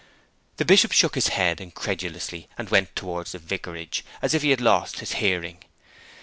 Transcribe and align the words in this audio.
The 0.57 0.65
Bishop 0.65 0.93
shook 0.93 1.13
his 1.13 1.27
head 1.27 1.61
incredulously 1.61 2.49
and 2.57 2.69
went 2.71 2.95
towards 2.95 3.33
the 3.33 3.37
vicarage, 3.37 4.03
as 4.19 4.33
if 4.33 4.41
he 4.41 4.49
had 4.49 4.59
lost 4.59 4.97
his 4.97 5.11
hearing. 5.11 5.59